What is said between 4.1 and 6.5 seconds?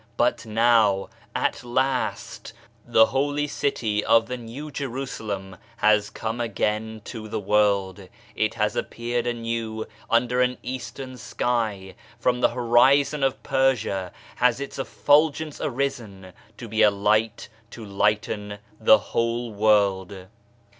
the New Jerusalem has come